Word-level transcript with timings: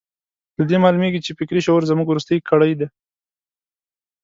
له 0.57 0.63
دې 0.69 0.77
معلومېږي 0.83 1.19
چې 1.25 1.31
فکري 1.39 1.61
شعور 1.65 1.83
زموږ 1.89 2.07
وروستۍ 2.09 2.37
کړۍ 2.49 2.73
ده. 2.79 2.87